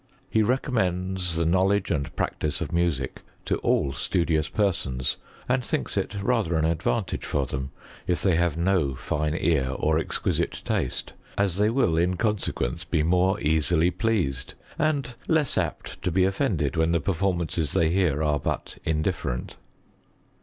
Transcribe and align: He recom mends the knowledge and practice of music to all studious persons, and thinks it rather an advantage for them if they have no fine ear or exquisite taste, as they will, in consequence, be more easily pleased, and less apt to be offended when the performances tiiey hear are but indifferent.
He 0.31 0.41
recom 0.41 0.71
mends 0.73 1.35
the 1.35 1.45
knowledge 1.45 1.91
and 1.91 2.15
practice 2.15 2.59
of 2.59 2.71
music 2.73 3.21
to 3.45 3.57
all 3.57 3.93
studious 3.93 4.49
persons, 4.49 5.17
and 5.47 5.63
thinks 5.63 5.95
it 5.95 6.15
rather 6.23 6.55
an 6.55 6.65
advantage 6.65 7.23
for 7.23 7.45
them 7.45 7.69
if 8.07 8.23
they 8.23 8.33
have 8.35 8.57
no 8.57 8.95
fine 8.95 9.35
ear 9.35 9.69
or 9.77 9.99
exquisite 9.99 10.63
taste, 10.65 11.13
as 11.37 11.57
they 11.57 11.69
will, 11.69 11.97
in 11.97 12.17
consequence, 12.17 12.83
be 12.83 13.03
more 13.03 13.39
easily 13.41 13.91
pleased, 13.91 14.55
and 14.79 15.13
less 15.27 15.55
apt 15.55 16.01
to 16.01 16.09
be 16.09 16.23
offended 16.23 16.75
when 16.75 16.93
the 16.93 16.99
performances 16.99 17.75
tiiey 17.75 17.91
hear 17.91 18.23
are 18.23 18.39
but 18.39 18.79
indifferent. 18.83 19.55